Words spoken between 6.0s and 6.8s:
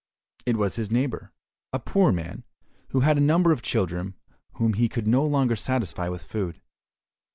with food.